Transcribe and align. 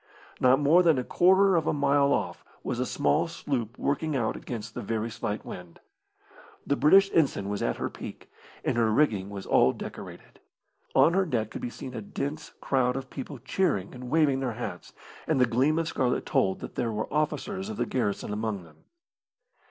Not 0.39 0.59
more 0.59 0.81
than 0.81 0.97
a 0.97 1.03
quarter 1.03 1.55
of 1.55 1.67
a 1.67 1.73
mile 1.73 2.11
off 2.11 2.43
was 2.63 2.79
a 2.79 2.87
small 2.87 3.27
sloop 3.27 3.77
working 3.77 4.15
out 4.15 4.35
against 4.35 4.73
the 4.73 4.81
very 4.81 5.11
slight 5.11 5.45
wind. 5.45 5.79
The 6.65 6.75
British 6.75 7.11
ensign 7.13 7.49
was 7.49 7.61
at 7.61 7.77
her 7.77 7.87
peak, 7.87 8.27
and 8.65 8.77
her 8.77 8.89
rigging 8.91 9.29
was 9.29 9.45
all 9.45 9.73
decorated. 9.73 10.39
On 10.95 11.13
her 11.13 11.27
deck 11.27 11.51
could 11.51 11.61
be 11.61 11.69
seen 11.69 11.93
a 11.93 12.01
dense 12.01 12.51
crowd 12.61 12.95
of 12.95 13.11
people 13.11 13.37
cheering 13.37 13.93
and 13.93 14.09
waving 14.09 14.39
their 14.39 14.53
hats, 14.53 14.91
and 15.27 15.39
the 15.39 15.45
gleam 15.45 15.77
of 15.77 15.87
scarlet 15.87 16.25
told 16.25 16.61
that 16.61 16.73
there 16.73 16.91
were 16.91 17.13
officers 17.13 17.69
of 17.69 17.77
the 17.77 17.85
garrison 17.85 18.33
among 18.33 18.63
them. 18.63 18.77